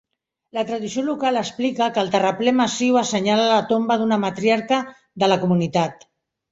[0.57, 4.85] La tradició local explica que el terraplè massiu assenyala la tomba d'una matriarca
[5.25, 6.09] de la comunitat.